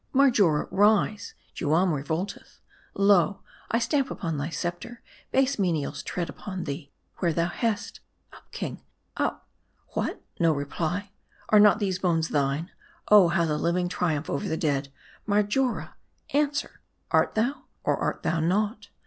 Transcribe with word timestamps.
Marjora! 0.15 0.67
rise! 0.71 1.35
Juam 1.53 1.91
revolteth! 1.93 2.59
Lo, 2.95 3.41
I 3.69 3.77
stamp 3.77 4.09
upon 4.09 4.35
thy 4.39 4.49
scepter; 4.49 5.03
base 5.31 5.59
menials 5.59 6.01
tread 6.01 6.27
upon 6.27 6.63
thee 6.63 6.91
where 7.17 7.31
thou 7.31 7.51
liest! 7.61 7.99
Up, 8.33 8.51
king, 8.51 8.81
up! 9.15 9.47
What? 9.89 10.23
no 10.39 10.53
reply? 10.53 11.11
Are 11.49 11.59
not 11.59 11.77
these 11.77 11.99
bones 11.99 12.29
thine? 12.29 12.71
Oh, 13.09 13.27
how 13.27 13.45
the 13.45 13.59
living 13.59 13.89
triumph 13.89 14.27
over 14.27 14.47
ther 14.47 14.57
dead! 14.57 14.91
Mar 15.27 15.43
jora! 15.43 15.93
answer. 16.31 16.81
Art 17.11 17.35
thou? 17.35 17.65
or 17.83 17.95
art 17.95 18.23
thou 18.23 18.39
not 18.39 18.87